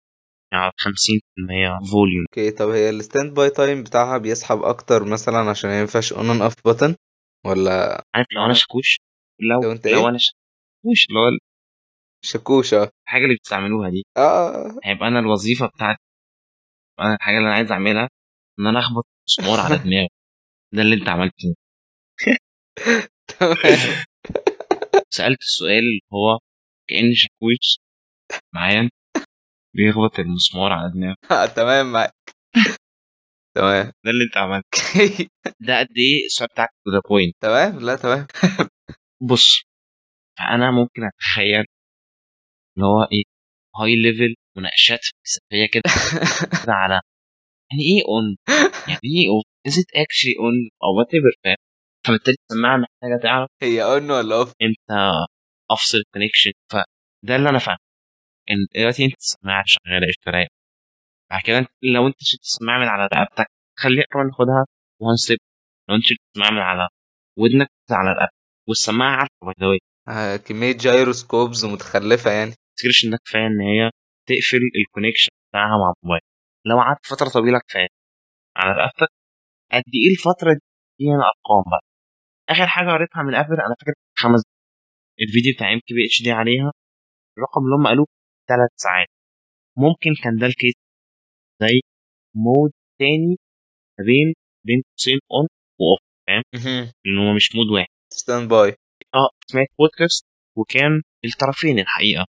يعني 0.53 0.71
50% 0.79 1.91
volume 1.91 2.25
okay 2.29 2.51
طب 2.51 2.69
هي 2.69 2.89
ال 2.89 3.33
standby 3.33 3.49
time 3.49 3.83
بتاعها 3.83 4.17
بيسحب 4.17 4.61
أكتر 4.63 5.03
مثلا 5.03 5.37
عشان 5.49 5.69
ما 5.69 5.79
ينفعش 5.79 6.13
on 6.13 6.29
on 6.29 6.41
off 6.41 6.53
button 6.67 6.95
ولا 7.45 8.03
عارف 8.15 8.27
لو 8.35 8.45
أنا 8.45 8.53
شاكوش؟ 8.53 8.99
لو 9.39 9.61
لو 9.61 9.71
أنت 9.71 9.87
لو 9.87 9.99
إيه؟ 9.99 10.09
أنا 10.09 10.17
شاكوش 10.17 11.05
اللي 11.09 11.19
هو 11.19 11.37
شكوشة 12.25 12.91
الحاجة 13.07 13.23
اللي 13.23 13.35
بتستعملوها 13.35 13.89
دي. 13.89 14.03
آه. 14.17 14.79
هيبقى 14.83 15.07
أنا 15.07 15.19
الوظيفة 15.19 15.65
بتاعتي 15.67 15.99
أنا 16.99 17.15
الحاجة 17.15 17.37
اللي 17.37 17.47
أنا 17.47 17.55
عايز 17.55 17.71
أعملها 17.71 18.09
إن 18.59 18.67
أنا 18.67 18.79
أخبط 18.79 19.05
مسمار 19.29 19.59
على 19.59 19.77
دماغي. 19.83 20.07
ده 20.73 20.81
اللي 20.81 20.95
أنت 20.95 21.09
عملته. 21.09 21.55
تمام. 23.39 24.05
سألت 25.13 25.41
السؤال 25.41 25.77
اللي 25.79 26.01
هو 26.13 26.39
كأن 26.89 27.13
شاكوش 27.13 27.79
معايا؟ 28.55 28.89
بيخبط 29.75 30.19
المسمار 30.19 30.71
على 30.71 30.91
دماغه. 30.93 31.15
آه، 31.31 31.45
تمام 31.45 31.91
معاك. 31.91 32.13
تمام. 33.57 33.85
ده 34.05 34.11
اللي 34.11 34.23
انت 34.23 34.37
عملته. 34.37 34.79
ده 35.67 35.79
قد 35.79 35.87
إيه 35.97 36.25
السؤال 36.25 36.49
بتاعك 36.53 36.69
to 36.85 36.91
the 36.91 37.01
point 37.09 37.35
تمام؟ 37.41 37.79
لا 37.79 37.95
تمام. 37.95 38.27
بص 39.29 39.61
فأنا 40.39 40.71
ممكن 40.71 41.01
أتخيل 41.03 41.65
اللي 42.77 42.85
هو 42.87 43.03
إيه 43.03 43.23
high 43.77 43.95
level 43.95 44.35
مناقشات 44.57 44.99
فلسفية 45.03 45.65
كده 45.73 45.83
على 46.67 47.01
يعني 47.71 47.83
إيه 47.83 48.01
on 48.09 48.37
يعني 48.89 49.01
إيه 49.05 49.29
off 49.29 49.43
is 49.67 49.79
it 49.79 49.85
actually 49.95 50.33
on 50.39 50.55
أو 50.83 50.97
whatever 50.99 51.33
فاهم؟ 51.43 51.60
فبالتالي 52.07 52.35
السماعة 52.51 52.77
محتاجة 52.77 53.19
تعرف 53.23 53.49
هي 53.61 53.83
on 53.83 54.11
ولا 54.11 54.35
off 54.35 54.53
إمتى 54.61 55.11
أفصل 55.71 55.97
ال 55.97 56.02
connection 56.02 56.51
فده 56.71 57.35
اللي 57.35 57.49
أنا 57.49 57.59
فاهمه. 57.59 57.77
إن 58.51 58.57
دلوقتي 58.75 59.05
أنت 59.05 59.13
السماعة 59.17 59.63
شغالة 59.67 60.09
اشتراك 60.09 60.47
بعد 61.31 61.41
كده 61.45 61.57
أنت 61.57 61.69
لو 61.83 62.07
أنت 62.07 62.15
شلت 62.19 62.41
السماعة 62.41 62.79
من 62.79 62.87
على 62.87 63.03
رقبتك 63.13 63.45
خلينا 63.79 64.03
كمان 64.11 64.27
ناخدها 64.27 64.65
one 65.01 65.15
step 65.15 65.37
لو 65.89 65.95
أنت 65.95 66.03
شلت 66.05 66.19
السماعة 66.29 66.51
من 66.51 66.59
على 66.59 66.87
ودنك 67.39 67.67
على 67.91 68.09
رقبتك 68.09 68.35
والسماعة 68.69 69.15
عارفة 69.17 69.33
by 69.43 69.53
the 69.61 69.79
آه 70.33 70.37
كمية 70.37 70.71
gyroscopes 70.77 71.65
متخلفه 71.65 72.31
يعني. 72.31 72.51
تفتكرش 72.51 73.05
انها 73.05 73.19
كفايه 73.25 73.47
إن 73.47 73.61
هي 73.61 73.91
تقفل 74.27 74.59
ال 74.81 74.86
connection 74.86 75.29
بتاعها 75.49 75.77
مع 75.77 75.93
الموبايل. 76.03 76.21
لو 76.65 76.77
قعدت 76.79 77.05
فترة 77.05 77.29
طويلة 77.29 77.59
كفاية. 77.69 77.87
على 78.57 78.71
رقبتك 78.71 79.07
قد 79.71 79.83
إيه 79.95 80.11
الفترة 80.13 80.53
دي 80.99 81.05
هنا 81.05 81.23
ارقام 81.23 81.63
بقى؟ 81.71 81.90
آخر 82.51 82.67
حاجة 82.67 82.89
قريتها 82.89 83.23
من 83.23 83.35
ابل 83.35 83.53
أنا 83.53 83.75
فاكر 83.79 83.93
خمس 84.17 84.41
الفيديو 85.21 85.53
بتاع 85.55 85.73
ام 85.73 85.79
كي 85.79 85.93
بي 85.93 86.05
اتش 86.05 86.21
دي 86.23 86.31
عليها 86.31 86.71
الرقم 87.37 87.61
اللي 87.65 87.75
هم 87.75 87.87
قالوه 87.87 88.05
ثلاث 88.49 88.69
ساعات. 88.75 89.07
ممكن 89.77 90.11
كان 90.23 90.37
ده 90.37 90.47
ال 90.47 90.53
case 90.53 90.73
زي 91.61 91.81
mode 92.35 92.71
تاني 92.99 93.35
ما 93.99 94.05
بين 94.05 94.33
بين 94.65 94.81
قوسين 94.91 95.19
on 95.31 95.47
و 95.79 95.84
off 95.84 95.99
فاهم؟ 96.27 96.43
لأن 97.05 97.27
هو 97.27 97.33
مش 97.35 97.55
mode 97.55 97.67
واحد. 97.67 97.87
Standby 98.13 98.69
آه 99.15 99.29
سمعت 99.47 99.67
بودكاست 99.79 100.25
وكان 100.57 101.01
الطرفين 101.25 101.79
الحقيقة. 101.79 102.25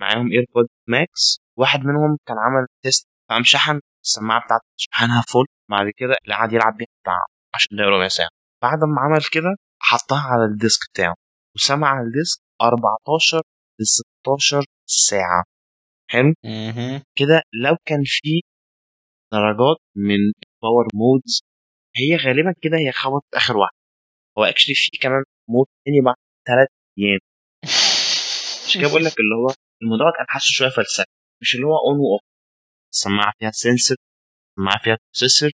معاهم 0.00 0.32
AirPod 0.32 0.66
Max 0.88 1.38
واحد 1.58 1.80
منهم 1.80 2.18
كان 2.26 2.36
عمل 2.38 2.66
test 2.82 3.08
فقام 3.28 3.42
شحن 3.44 3.80
السماعة 4.04 4.44
بتاعته 4.44 4.64
شحنها 4.76 5.22
full 5.32 5.46
بعد 5.70 5.86
كده 5.96 6.14
اللي 6.24 6.34
قعد 6.34 6.52
يلعب 6.52 6.76
بيها 6.76 6.86
بتاع 7.02 7.14
10 7.54 7.76
دقايق 7.76 7.90
ربع 7.90 8.08
ساعة. 8.08 8.28
بعد 8.64 8.78
ما 8.94 9.00
عمل 9.00 9.24
كده 9.32 9.56
حطها 9.88 10.22
على 10.32 10.44
ال 10.44 10.51
desk 10.51 10.80
بتاعه 10.92 11.14
وسمع 11.56 11.88
على 11.88 12.06
ال 12.06 12.13
desk 12.13 12.40
14 12.62 13.42
ل 13.80 13.84
16 13.86 14.64
ساعة. 14.86 15.44
حلو؟ 16.10 16.34
كده 17.18 17.42
لو 17.64 17.76
كان 17.84 18.02
في 18.06 18.40
درجات 19.32 19.76
من 19.96 20.32
power 20.62 20.88
modes 20.94 21.42
هي 21.96 22.16
غالبا 22.16 22.54
كده 22.62 22.76
هي 22.78 22.92
خبطت 22.92 23.34
آخر 23.34 23.56
واحدة 23.56 23.76
هو 24.38 24.44
actually 24.44 24.74
في 24.74 24.98
كمان 25.02 25.24
mode 25.48 25.66
تاني 25.84 26.00
بعد 26.00 26.14
ثلاث 26.46 26.68
أيام. 26.98 27.20
عشان 28.66 28.80
كده 28.80 28.90
بقول 28.90 29.04
لك 29.04 29.14
اللي 29.20 29.34
هو 29.40 29.54
الموضوع 29.82 30.10
كان 30.16 30.26
حاسه 30.28 30.46
شوية 30.52 30.68
فلسفي 30.68 31.04
مش 31.42 31.54
اللي 31.54 31.66
هو 31.66 31.76
on 31.88 31.98
و 31.98 32.03
off 32.03 32.20
السماعه 32.92 33.32
فيها 33.38 33.50
sensor 33.50 33.96
السماعه 34.58 34.78
فيها 34.84 34.96
processor 35.04 35.50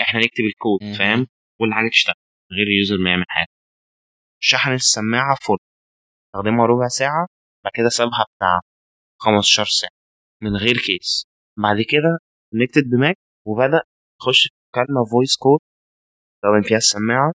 إحنا 0.00 0.20
نكتب 0.20 0.44
الكود. 0.44 0.98
فاهم؟ 0.98 1.26
كل 1.60 1.74
حاجة 1.74 1.88
تشتغل. 1.90 2.21
غير 2.56 2.66
ال 2.66 2.74
user 2.74 3.04
ما 3.04 3.10
يعمل 3.10 3.24
حاجة. 3.28 3.46
شحن 4.42 4.72
السماعة 4.72 5.36
full 5.42 5.56
استخدمها 6.26 6.66
ربع 6.66 6.88
ساعة 6.88 7.26
بعد 7.64 7.72
كده 7.74 7.88
سابها 7.88 8.24
بتاع 8.36 8.60
15 9.20 9.64
ساعة. 9.80 9.90
من 10.42 10.56
غير 10.56 10.76
case. 10.86 11.24
بعد 11.58 11.76
كده 11.92 12.18
connected 12.52 12.90
ب 12.90 12.97
Mac 12.97 13.16
وبدأ 13.46 13.82
يخش 14.20 14.42
في 14.48 14.54
مكالمة 14.70 15.04
voice 15.10 15.36
call 15.36 15.58
استخدم 16.36 16.62
فيها 16.68 16.76
السماعة. 16.78 17.32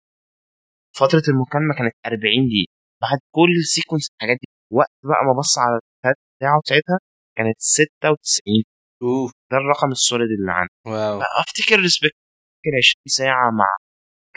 فترة 0.95 1.23
المكالمة 1.33 1.73
كانت 1.77 1.93
40 2.05 2.21
دقيقة. 2.49 2.71
بعد 3.01 3.19
كل 3.35 3.51
ال 3.59 3.64
sequence 3.64 4.07
الحاجات 4.15 4.37
دي 4.41 4.47
وقت 4.71 4.91
بقى 5.03 5.21
ما 5.27 5.33
بص 5.39 5.57
على 5.57 5.75
الشات 5.79 6.15
بتاعه 6.37 6.61
ساعتها 6.65 6.99
كانت 7.37 7.55
96 7.59 8.63
اوف 9.03 9.31
ده 9.51 9.57
الرقم 9.57 9.91
ال 9.91 9.97
solid 9.97 10.29
اللي 10.39 10.51
عندي. 10.51 10.71
Wow. 10.85 11.21
أفتكر 11.21 11.79
respect 11.79 12.15
أفتكر 12.55 12.73
20 12.83 13.03
ساعة 13.07 13.51
مع 13.51 13.67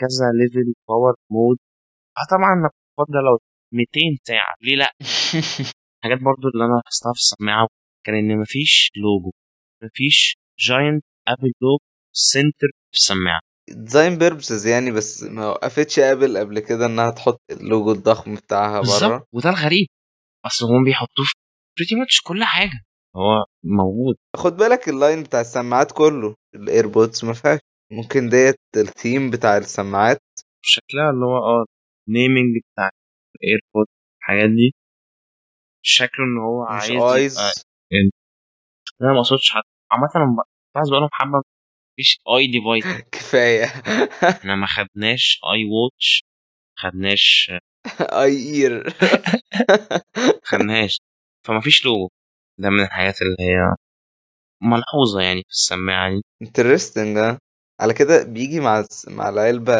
كذا 0.01 0.25
level 0.39 0.73
power 0.87 1.13
mode 1.31 1.57
آه 2.17 2.25
طبعا 2.31 2.53
أنا 2.59 2.69
بفضل 2.97 3.19
لو 3.27 3.37
200 3.73 3.89
ساعة. 4.27 4.53
ليه 4.61 4.75
لأ؟ 4.75 4.91
حاجات 6.03 6.19
برضو 6.29 6.47
اللي 6.53 6.65
أنا 6.65 6.73
لاحظتها 6.81 7.13
في 7.13 7.19
السماعه 7.19 7.67
كان 8.05 8.15
إن 8.15 8.39
مفيش 8.39 8.91
لوجو 8.95 9.31
مفيش 9.83 10.35
giant 10.59 11.03
Apple 11.27 11.51
logo 11.61 11.83
center 12.15 12.67
في 12.91 12.97
السماعه 12.97 13.39
design 13.69 14.17
purposes 14.17 14.67
يعني 14.67 14.91
بس 14.91 15.23
ما 15.23 15.47
وقفتش 15.47 15.99
ابل 15.99 16.37
قبل 16.37 16.59
كده 16.59 16.85
إنها 16.85 17.11
تحط 17.11 17.41
اللوجو 17.51 17.91
الضخم 17.91 18.35
بتاعها 18.35 18.79
بالظبط 18.79 19.11
بره 19.11 19.25
وده 19.33 19.49
الغريب. 19.49 19.87
أصل 20.45 20.65
هم 20.65 20.83
بيحطوه 20.83 21.25
في 21.25 21.33
pretty 21.77 21.95
much 21.95 22.21
كل 22.21 22.43
حاجة. 22.43 22.79
هو 23.15 23.45
موجود. 23.63 24.15
خد 24.35 24.57
بالك 24.57 24.89
ال 24.89 24.96
line 24.96 25.23
بتاع 25.23 25.41
السماعات 25.41 25.91
كله 25.91 26.35
ال 26.55 26.64
AirPods 26.64 27.25
ما 27.25 27.33
فيهاش. 27.33 27.59
ممكن 27.91 28.29
ديت 28.29 28.59
الثيم 28.77 29.29
بتاع 29.29 29.57
السماعات. 29.57 30.21
شكلها 30.61 31.09
اللي 31.09 31.25
هو 31.25 31.37
آه 31.37 31.65
naming 32.09 32.55
بتاع 32.73 32.89
ال 33.35 33.42
AirPod 33.42 33.87
الحاجات 34.21 34.49
دي. 34.49 34.73
شكله 35.85 36.25
إن 36.25 36.37
هو 36.37 36.63
مش 36.63 36.69
عايز 36.69 37.03
i's 37.03 37.33
يبقى 37.91 38.11
أنا 39.01 39.13
ما 39.13 39.17
اقصدش 39.19 39.51
حد. 39.51 39.61
عامة 39.91 40.37
عايز 40.75 40.89
بقالهم 40.89 41.09
حبة 41.11 41.41
مفيش 41.93 42.19
i 42.37 42.47
device 42.47 42.85
كفاية. 43.11 43.65
إحنا 44.37 44.55
ما 44.55 44.67
خدناش 44.67 45.39
iWatch 45.53 46.23
خدناش 46.77 47.51
iAir 48.23 48.89
خدناش. 50.43 50.99
فما 51.47 51.61
فيش 51.61 51.85
لوجو 51.85 52.09
ده 52.59 52.69
من 52.69 52.83
الحاجات 52.83 53.21
اللي 53.21 53.35
هي 53.39 53.75
ملحوظة 54.61 55.21
يعني 55.21 55.41
في 55.41 55.49
السماعة 55.49 56.09
دي. 56.11 56.21
Interesting 56.41 57.17
على 57.81 57.93
كده 57.93 58.23
بيجي 58.23 58.59
مع 58.59 58.79
الس- 58.79 59.07
مع 59.09 59.29
العلبة 59.29 59.73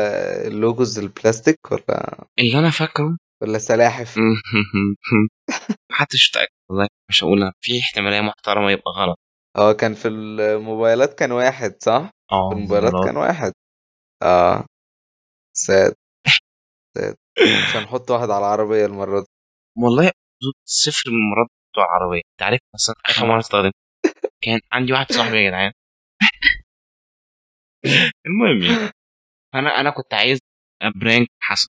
ال 0.48 0.56
logos 0.56 1.00
البلاستيك 1.00 1.72
ولا؟ 1.72 2.25
اللي 2.39 2.60
أنا 2.60 2.70
فاكره. 2.70 3.17
ولا 3.41 3.58
سلاحف؟ 3.58 4.17
محدش 5.91 6.29
متأكد 6.29 6.51
والله 6.70 6.88
مش 7.10 7.24
هقولها 7.24 7.53
في 7.62 7.79
احتمالية 7.79 8.22
محترمة 8.22 8.72
يبقى 8.72 8.91
غلط. 8.98 9.17
آه 9.58 9.74
كان 9.74 9.93
في 9.93 10.08
الموبايلات 10.08 11.13
كان 11.20 11.31
واحد 11.31 11.75
صح؟ 11.81 12.10
آه 12.31 12.50
في 12.50 12.55
الموبايلات 12.55 12.93
غلط. 12.93 13.05
كان 13.05 13.17
واحد. 13.17 13.51
آه 14.24 14.65
sad. 15.58 15.94
sad. 16.98 17.15
مش 17.41 17.75
هنحط 17.75 18.12
واحد 18.12 18.29
على 18.29 18.38
العربية 18.39 18.86
المرة 18.86 19.20
دي. 19.20 19.25
والله 19.77 20.12
صفر 20.65 21.10
من 21.12 21.15
المرات 21.17 21.48
بتوع 21.72 21.84
العربية. 21.86 22.22
أنت 22.31 22.41
عارف 22.43 22.60
مثلا 22.75 22.96
آخر 23.10 23.25
مرة 23.27 23.39
استخدمت. 23.39 23.74
كان 24.43 24.60
عندي 24.72 24.93
واحد 24.93 25.12
صاحبي 25.12 25.38
يا 25.38 25.50
جدعان. 25.50 25.72
المهم 28.28 28.62
يعني. 28.64 28.92
أنا 29.56 29.80
أنا 29.80 29.90
كنت 29.90 30.14
عايز 30.14 30.40
prank 30.96 31.27
حسن 31.40 31.68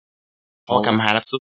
هو 0.71 0.83
كان 0.83 0.95
معاه 0.95 1.12
لابتوب 1.12 1.40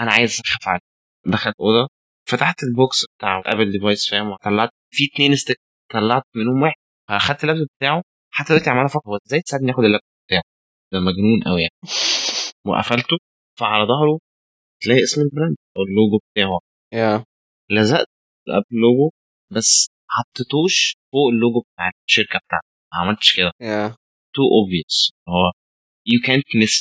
أنا 0.00 0.12
عايز 0.12 0.30
اسخف 0.30 0.68
عليه. 0.68 0.80
دخلت 1.26 1.54
أوضة. 1.60 1.88
فتحت 2.28 2.62
البوكس 2.62 3.04
بتاع 3.18 3.42
Apple 3.46 3.72
device 3.72 4.10
فاهم؟ 4.10 4.30
وطلعت 4.30 4.70
في 4.94 5.08
اتنين 5.14 5.36
sticker 5.36 5.56
طلعت 5.92 6.22
منهم 6.36 6.62
واحد. 6.62 6.74
فأخدت 7.08 7.44
اللابتوب 7.44 7.68
بتاعه. 7.78 8.02
حتى 8.34 8.48
دلوقتي 8.48 8.70
عمال 8.70 8.84
أفكر 8.84 9.10
هو 9.10 9.18
إزاي 9.26 9.40
تساعدني 9.40 9.70
آخد 9.70 9.84
اللابتوب 9.84 10.10
بتاعه؟ 10.26 10.42
ده 10.92 11.00
مجنون 11.00 11.42
قوي 11.46 11.60
يعني. 11.60 11.74
وقفلته. 12.66 13.16
فعلى 13.58 13.84
ظهره 13.84 14.18
تلاقي 14.82 15.02
اسم 15.02 15.20
ال 15.20 15.26
brand 15.26 15.56
أو 15.76 15.82
اللوجو 15.82 16.18
بتاعه. 16.32 16.58
يا. 16.92 17.24
لزقت 17.70 18.06
Apple 18.48 18.66
logo 18.72 19.10
بس 19.52 19.88
حطيتوش 20.10 20.94
فوق 21.12 21.28
اللوجو 21.32 21.60
بتاع 21.60 21.90
الشركة 22.08 22.38
بتاعتي. 22.46 22.66
ما 22.92 22.98
عملتش 23.00 23.36
كده. 23.36 23.50
يا. 23.60 23.94
too 24.38 24.44
obvious 24.54 25.12
هو 25.28 25.44
يو 26.06 26.18
كانت 26.26 26.44
مس 26.62 26.74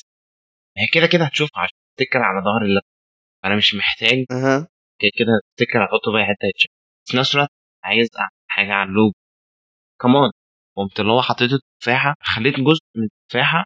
هي 0.78 0.88
كده 0.94 1.08
كده 1.14 1.26
هتشوفها 1.26 1.62
عشان 1.64 1.78
على 2.16 2.40
ظهر 2.48 2.62
اللابتوب 2.62 2.98
أنا 3.46 3.56
مش 3.56 3.76
محتاج 3.76 4.26
أها. 4.32 4.68
كده 5.00 5.12
كده 5.20 5.34
تفتكر 5.58 5.86
هحطه 5.86 6.12
في 6.12 6.18
أي 6.18 6.26
حتة 6.26 6.46
يتشاف. 6.48 6.72
في 7.06 7.18
نفس 7.18 7.36
الوقت 7.36 7.50
عايز 7.84 8.10
حاجة 8.48 8.74
على 8.74 8.90
اللوجو. 8.90 9.14
كمان 10.02 10.32
قمت 10.78 11.00
اللي 11.00 11.12
هو 11.12 11.22
حطيت 11.22 11.52
التفاحه 11.54 12.16
خليت 12.22 12.56
جزء 12.60 12.84
من 12.98 13.04
التفاحه 13.04 13.64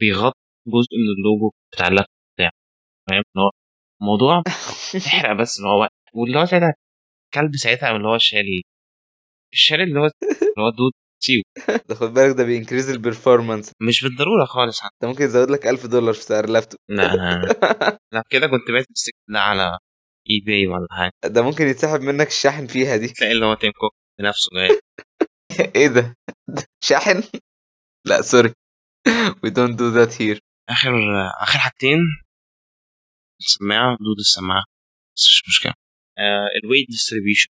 بيغطي 0.00 0.38
جزء 0.66 0.92
من 1.02 1.08
اللوجو 1.18 1.50
بتاع 1.72 1.88
اللابتوب 1.88 2.16
بتاعه. 2.34 2.50
فاهم؟ 3.08 3.22
اللي 3.36 3.44
هو 3.44 3.50
الموضوع 4.02 4.42
تحرق 5.04 5.32
بس 5.40 5.58
اللي 5.58 5.68
هو 5.70 5.88
واللي 6.14 6.38
هو 6.38 6.44
ساعتها 6.46 6.74
كلب 7.34 7.56
ساعتها 7.56 7.96
اللي 7.96 8.08
هو 8.08 8.18
شال 8.18 8.62
الشال 9.52 9.80
اللي 9.80 10.00
هو 10.00 10.04
اللي 10.04 10.62
هو 10.62 10.70
dude. 10.70 10.92
So 11.26 11.42
ده 11.88 11.94
خد 11.94 12.14
بالك 12.14 12.36
ده 12.36 12.44
بي 12.44 12.53
increase 12.53 12.90
ال 12.90 12.97
performance 12.97 13.72
مش 13.82 14.02
بالضرورة 14.04 14.44
خالص. 14.44 14.80
حتى 14.80 14.94
ده 15.02 15.08
ممكن 15.08 15.24
يزود 15.24 15.50
لك 15.50 15.66
1000 15.66 15.86
دولار 15.86 16.14
في 16.14 16.22
سعر 16.22 16.44
اللابتوب 16.44 16.80
لا. 16.88 17.04
لا 18.14 18.22
كده 18.30 18.46
كنت 18.46 18.70
بقيت 18.70 18.86
مستك 18.90 19.14
ده 19.28 19.40
على 19.40 19.78
e 20.30 20.40
Bay 20.46 20.66
ولا 20.66 20.86
حاجة. 20.90 21.12
ده 21.24 21.42
ممكن 21.42 21.66
يتسحب 21.66 22.00
منك 22.00 22.26
الشاحن 22.26 22.66
فيها 22.66 22.96
دي. 22.96 23.08
تلاقي 23.08 23.32
اللي 23.32 23.46
هو 23.46 23.54
تيم 23.54 23.72
كوك 23.72 23.92
بنفسه 24.20 24.50
جاي. 24.54 24.80
إيه 25.76 25.88
ده؟ 25.88 26.14
شاحن؟ 26.84 27.22
لا 28.06 28.22
sorry. 28.22 28.52
We 29.46 29.50
don't 29.50 29.76
do 29.76 29.88
that 29.96 30.12
here. 30.18 30.38
آخر 30.68 30.90
آخر 31.42 31.58
حاجتين. 31.58 31.98
السماعة 33.40 33.96
dude 34.00 34.18
السماعة. 34.18 34.64
بس 35.16 35.22
مش 35.24 35.42
مشكلة. 35.48 35.72
آه 36.18 36.48
ال 36.64 36.67
weight 36.67 36.86
distribution 36.88 37.48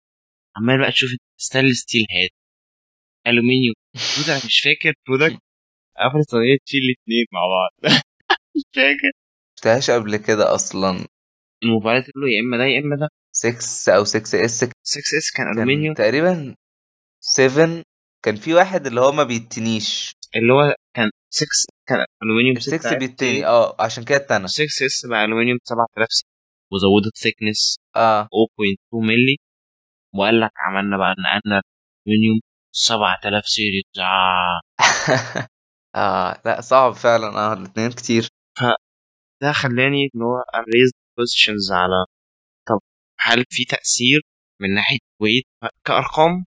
عمال 0.57 0.81
بقى 0.81 0.93
تشوف 0.93 1.11
stainless 1.41 1.79
steel 1.79 2.07
had 2.11 2.31
ألومنيوم. 3.27 3.75
أنا 4.29 4.37
مش 4.47 4.61
فاكر 4.65 4.95
product 5.09 5.39
قفلت 5.99 6.31
طريقه 6.31 6.59
تشيل 6.67 6.81
الاثنين 6.81 7.27
مع 7.33 7.41
بعض. 7.55 7.73
مش 8.57 8.63
فاكر. 8.77 9.11
شفتهاش 9.59 9.91
قبل 9.91 10.17
كده 10.17 10.55
أصلا. 10.55 11.07
الموبايلات 11.65 12.05
له 12.17 12.29
يا 12.29 12.41
إما 12.41 12.57
ده 12.57 12.65
يا 12.65 12.79
إما 12.81 12.97
ده. 12.97 13.09
6 13.33 13.97
أو 13.97 14.05
6 14.05 14.45
S 14.45 14.51
6 14.61 14.69
S 15.19 15.31
كان 15.37 15.47
كان 15.47 15.59
ألومنيوم. 15.59 15.95
تقريبا 15.95 16.55
7 17.21 17.83
كان 18.25 18.37
في 18.37 18.55
واحد 18.55 18.87
اللي 18.87 19.01
هو 19.01 19.13
ما 19.13 19.25
بيتنيش. 19.25 20.13
اللي 20.37 20.53
هو 20.53 20.75
كان 20.97 21.11
6 21.31 21.47
كان 21.89 22.05
ألومنيوم 22.23 22.61
6 22.61 22.99
بيتني. 22.99 23.47
آه 23.47 23.77
عشان 23.81 24.05
كده 24.05 24.17
اتنى. 24.17 24.49
6 24.49 24.65
S 24.87 25.07
بقى 25.11 25.25
ألومنيوم 25.25 25.59
7000 25.65 26.09
سي 26.13 26.25
وزودت 26.73 27.17
thickness 27.19 27.77
آه. 27.97 28.23
0.2 28.23 28.29
مللي 29.03 29.37
وقال 30.15 30.41
لك 30.41 30.51
عملنا 30.67 30.97
بقى 30.97 31.15
نقلنا 31.19 31.63
ألومنيوم 32.07 32.41
7000 32.77 33.45
series 33.47 33.83
آه. 33.99 34.61
آه 35.97 36.43
لا 36.45 36.61
صعب 36.61 36.93
فعلا. 36.93 37.27
آه 37.27 37.53
الاثنين 37.53 37.91
كتير. 37.91 38.29
ده 39.43 39.53
خلاني 39.53 40.11
إن 40.15 40.23
هو 40.23 40.37
أ 40.55 40.61
raise 40.61 40.91
questions 41.19 41.73
على 41.73 42.05
طب 42.69 42.81
هل 43.21 43.45
في 43.51 43.65
تأثير 43.65 44.21
من 44.63 44.75
ناحية 44.75 44.99
weight 45.23 45.45
كأرقام 45.87 46.45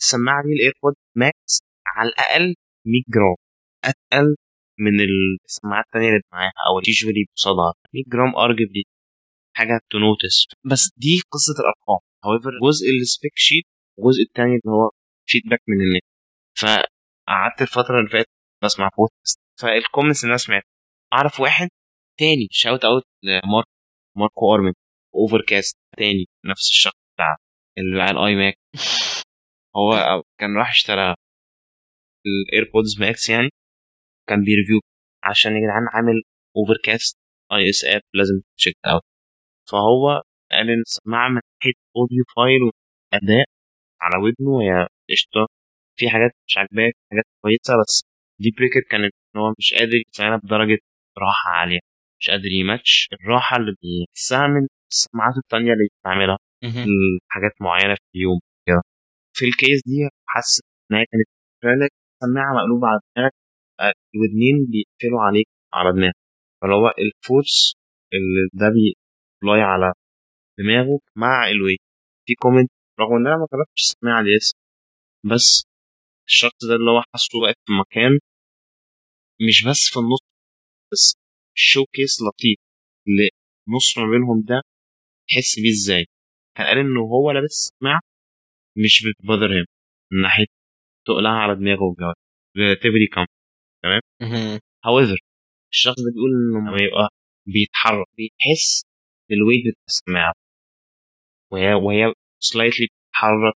السماعه 0.00 0.42
دي 0.42 0.52
ال 0.54 0.60
AirPod 0.60 0.94
Max 1.16 1.60
على 1.86 2.08
الأقل 2.08 2.54
100 2.86 3.02
جرام. 3.08 3.36
أتقل 3.84 4.36
من 4.78 5.00
السماعات 5.46 5.84
التانية 5.86 6.08
اللي 6.08 6.20
معاها 6.32 6.52
أو 6.70 6.78
ال 6.78 6.84
usually 6.84 7.24
بصدها 7.36 7.72
100 7.94 8.04
جرام 8.08 8.36
arguably 8.36 8.84
حاجة 9.56 9.80
to 9.90 9.98
notice 9.98 10.46
بس 10.70 10.90
دي 10.96 11.20
قصة 11.32 11.54
الأرقام. 11.62 12.00
However 12.26 12.52
جزء 12.68 12.86
ال 13.02 13.08
spec 13.08 13.32
sheet 13.36 13.64
والجزء 13.98 14.22
التاني 14.22 14.50
اللي 14.50 14.72
هو 14.76 14.90
feedback 15.28 15.60
من 15.68 15.76
الناس 15.80 16.02
فقعدت 16.60 17.62
الفترة 17.62 17.98
اللي 17.98 18.10
فاتت 18.10 18.28
بسمع 18.64 18.90
بودكاست 18.98 19.40
فال 19.60 19.72
comments 19.72 20.20
اللي 20.24 20.30
أنا 20.30 20.38
سمعتها 20.38 20.68
أعرف 21.12 21.40
واحد 21.40 21.68
تاني 22.18 22.48
shout 22.50 22.84
out 22.84 23.02
لمارك 23.24 23.66
ماركو 24.16 24.54
أرمن 24.54 24.72
Overcast 25.14 25.76
تاني 25.96 26.26
نفس 26.46 26.70
الشخص 26.70 26.96
بتاع 27.14 27.36
اللي 27.78 28.02
على 28.02 28.10
ال 28.20 28.36
iMac 28.36 28.54
هو 29.76 30.22
كان 30.40 30.56
راح 30.56 30.70
اشترى 30.70 31.14
ال 32.26 32.35
AirPods 32.35 33.00
Max 33.00 33.28
يعني 33.30 33.48
كان 34.28 34.44
بي 34.44 34.53
review 34.53 34.80
عشان 35.24 35.52
يا 35.52 35.58
جدعان 35.60 35.86
عامل 35.94 36.22
Overcast 36.56 37.16
iOS 37.52 37.84
app 37.84 38.00
لازم 38.14 38.34
check 38.58 38.76
out 38.86 39.02
فهو 39.70 40.22
قال 40.52 40.70
إن 40.70 40.80
السماعه 40.80 41.28
من 41.28 41.34
ناحية 41.34 41.72
audiophile 41.96 42.62
وأداء 42.62 43.44
على 44.00 44.22
ودنه 44.24 44.62
هي 44.62 44.86
قشطة. 45.10 45.46
في 45.98 46.10
حاجات 46.10 46.30
مش 46.46 46.56
عاجباك 46.58 46.92
حاجات 47.10 47.24
كويسة 47.42 47.74
بس 47.82 48.04
deal 48.40 48.50
breaker 48.58 48.80
كانت 48.90 49.12
إن 49.36 49.40
هو 49.40 49.54
مش 49.58 49.74
قادر 49.74 49.96
يسمعها 50.08 50.36
بدرجة 50.44 50.78
راحة 51.18 51.50
عالية. 51.50 51.78
مش 52.20 52.30
قادر 52.30 52.50
يماتش 52.60 53.08
الراحة 53.12 53.56
اللي 53.56 53.72
بيحسها 53.82 54.46
من 54.46 54.66
السماعات 54.92 55.34
التانية 55.36 55.72
اللي 55.72 55.88
بتعملها. 56.00 56.38
حاجات 57.28 57.52
معينة 57.60 57.94
في 57.94 58.02
اليوم 58.16 58.38
كده. 58.66 58.82
في 59.36 59.44
ال 59.44 59.51
case 59.51 59.80
دي 59.86 60.08
حاسس 60.26 60.60
إن 60.90 60.96
هي 60.96 61.04
كانت 61.12 61.28
سماعة 62.24 62.52
مقلوبة 62.58 62.86
على 62.88 63.00
دماغك 63.16 63.32
الودنين 64.14 64.56
بيقفلوا 64.70 65.20
عليك 65.22 65.46
على 65.74 65.92
دماغك. 65.92 66.14
فاللي 66.62 66.74
هو 66.76 66.94
ال 66.98 67.11
force 67.11 67.74
اللي 68.14 68.42
ده 68.52 68.66
بي 68.76 69.00
apply 69.00 69.60
على 69.62 69.92
دماغه 70.58 70.98
مع 71.16 71.48
ال 71.50 71.54
weight 71.54 71.80
في 72.26 72.34
comment 72.34 72.70
رغم 73.00 73.16
ان 73.16 73.26
أنا 73.26 73.36
ما 73.36 73.46
جربتش 73.52 73.82
السماعة 73.82 74.22
دي 74.22 74.28
لسه. 74.36 74.54
بس 75.24 75.64
الشخص 76.28 76.64
ده 76.68 76.74
اللي 76.74 76.90
هو 76.90 77.02
حاسه 77.12 77.38
واقف 77.38 77.54
في 77.66 77.72
مكان 77.72 78.18
مش 79.48 79.64
بس 79.68 79.90
في 79.92 79.98
النص 79.98 80.20
بس 80.92 81.14
ال 81.56 81.84
showcase 81.84 82.16
لطيف 82.22 82.58
اللي 83.08 83.28
نص 83.76 83.98
ما 83.98 84.04
بينهم 84.12 84.42
ده 84.48 84.62
تحس 85.28 85.58
بيه 85.60 85.70
إزاي؟ 85.72 86.06
كان 86.56 86.66
قال 86.66 86.78
انه 86.78 87.00
هو 87.00 87.30
لابس 87.30 87.44
السماعه 87.72 88.00
مش 88.76 89.04
بت 89.06 89.16
bother 89.16 89.46
him 89.56 89.66
من 90.12 90.22
ناحية 90.22 90.46
تقلها 91.06 91.30
على 91.32 91.54
دماغه 91.54 91.82
والجو 91.82 92.12
relatively 92.56 93.06
calm 93.14 93.24
تمام؟ 93.82 94.00
however 94.86 95.18
الشخص 95.72 95.96
ده 95.96 96.10
بيقول 96.14 96.30
إنه 96.30 96.58
لما 96.70 96.82
يبقى 96.86 97.08
بيتحرك 97.46 98.06
بيحس 98.16 98.82
بال 99.30 99.38
weight 99.38 99.62
بتاع 99.72 99.84
السماعة. 99.88 100.32
وهي 101.52 101.74
وهي 101.74 102.12
slightly 102.42 102.86
بتتحرك 102.86 103.54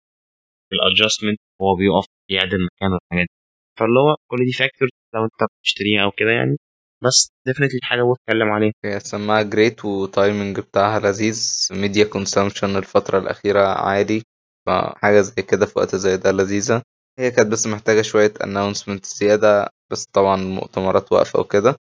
ال 0.73 0.79
adjustment 0.79 1.39
وهو 1.63 1.75
بيقف 1.77 2.05
يعدل 2.31 2.65
مكانه 2.67 2.95
والحاجات 2.95 3.27
دي. 3.29 3.35
فاللي 3.79 4.01
هو 4.01 4.17
كل 4.31 4.45
دي 4.47 4.53
factor 4.53 4.89
لو 5.15 5.25
انت 5.25 5.51
بتشتريها 5.61 6.03
أو 6.05 6.11
كده 6.11 6.31
يعني. 6.31 6.57
بس 7.05 7.33
definitely 7.47 7.81
حاجة 7.83 8.03
بتكلم 8.13 8.49
عليها. 8.49 8.73
هي 8.85 8.97
السماعة 8.97 9.43
great 9.43 9.85
و 9.85 9.96
timing 9.96 10.61
بتاعها 10.61 11.01
لذيذ. 11.01 11.69
media 11.71 12.05
consumption 12.05 12.77
الفترة 12.77 13.19
الأخيرة 13.19 13.67
عالي 13.67 14.23
فحاجة 14.67 15.21
زي 15.21 15.43
كده 15.43 15.67
في 15.67 15.79
وقت 15.79 15.97
زي 15.97 16.17
ده 16.17 16.33
لذيذة. 16.33 16.83
هي 17.19 17.31
كانت 17.31 17.49
بس 17.53 17.67
محتاجة 17.67 18.03
شوية 18.03 18.33
announcement 18.45 19.07
زيادة. 19.07 19.69
بس 19.91 20.05
طبعا 20.13 20.43
المؤتمرات 20.43 21.13
واقفة 21.13 21.41
وكده. 21.41 21.77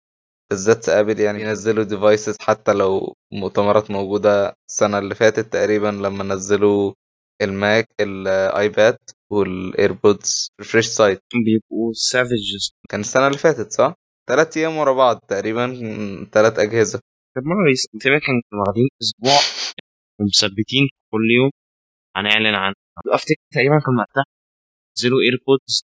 بالذات 0.50 0.88
Apple 0.88 1.20
يعني 1.20 1.42
ينزلوا 1.42 1.84
devices 1.84 2.36
حتى 2.40 2.72
لو 2.72 3.14
مؤتمرات 3.32 3.90
موجودة 3.90 4.54
السنة 4.70 4.98
اللي 4.98 5.14
فاتت 5.14 5.52
تقريبا 5.52 5.86
لما 5.86 6.24
نزلوا 6.24 6.92
ال 7.42 7.53
Mac 7.53 7.86
ال 8.00 8.20
iPad 8.20 8.98
وال 9.30 9.56
AirPods 9.56 10.48
refresh 10.60 10.86
site 10.86 11.22
بيبقوا 11.44 11.92
savages 11.92 12.72
كان 12.90 13.00
السنة 13.00 13.26
اللي 13.26 13.38
فاتت 13.38 13.72
صح؟ 13.72 13.94
تلات 14.28 14.56
أيام 14.56 14.76
ورا 14.76 14.92
بعض 14.92 15.18
تقريبا 15.28 15.66
تلات 16.32 16.58
أجهزة. 16.58 17.00
المره 17.36 17.70
دي 17.72 17.98
تقريبا 18.00 18.18
كانوا 18.26 18.40
واخدين 18.66 18.88
أسبوع 19.02 19.40
ومثبتين 20.20 20.84
كل 21.12 21.30
يوم؟ 21.38 21.50
هنعلن 22.16 22.54
عن 22.54 22.72
أفتكر 23.12 23.42
تقريبا 23.52 23.78
كان 23.86 23.98
وقتها 23.98 24.24
نزلوا 24.98 25.18
إيربودز 25.26 25.82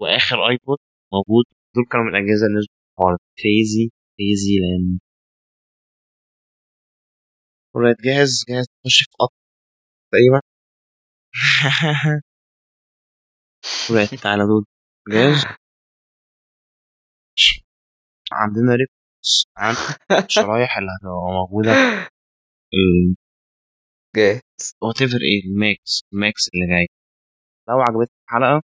وآخر 0.00 0.48
آيبود 0.48 0.78
موجود. 1.12 1.44
دول 1.74 1.84
كانوا 1.90 2.04
من 2.04 2.10
الأجهزة 2.10 2.46
اللي 2.46 2.58
نزلوا. 2.58 3.18
كريزي 3.38 3.90
كريزي 4.16 4.54
لأن 4.62 4.98
ولا 7.74 7.96
جاهز 8.04 8.44
جاهز 8.48 8.66
تخش 8.84 8.98
في 9.02 9.10
قط 9.20 9.32
تقريبا. 10.12 10.40
ولا 13.90 14.06
تعالى 14.06 14.42
دول. 14.46 14.64
جاهز؟ 15.08 15.44
عندنا 18.32 18.72
ريبس 18.74 19.44
عن 19.56 19.74
الشرايح 20.24 20.78
اللي 20.78 20.88
هتبقى 21.00 21.32
موجودة. 21.32 21.72
جاهز. 24.16 24.40
whatever 24.82 25.16
إيه 25.16 25.50
ال 25.50 25.63
Max 25.63 26.02
ال 26.12 26.21
Max 26.21 26.48
اللي 26.54 26.66
جاي. 26.66 26.86
لو 27.68 27.80
عجبتك 27.80 28.12
الحلقة 28.28 28.60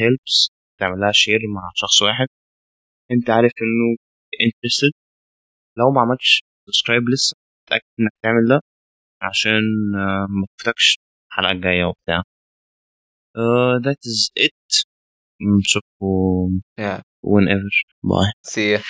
help 0.00 0.32
us 0.32 0.48
تعمل 0.80 1.00
لها 1.00 1.12
share 1.12 1.38
مع 1.54 1.70
شخص 1.74 2.02
واحد. 2.02 2.26
انت 3.10 3.30
عارف 3.30 3.52
انه 3.62 3.96
interested 4.46 4.90
لو 5.78 5.90
ما 5.90 6.00
عملتش 6.00 6.42
subscribe 6.66 7.02
لسه 7.14 7.36
اتاكد 7.68 7.84
انك 8.00 8.12
تعمل 8.22 8.48
ده. 8.48 8.60
عشان 9.22 9.62
آه، 9.96 10.26
ما 10.30 10.46
تفوتكش. 10.58 10.98
الحلقة 11.38 11.52
الجايه 11.52 11.84
وبتاع 11.84 12.22
that 13.84 14.06
is 14.06 14.30
it 14.38 14.74
نشوفكم 15.58 16.60
Yeah. 16.80 17.00
whenever. 17.26 17.74
باي 18.04 18.32
See 18.46 18.76
ya. 18.76 18.80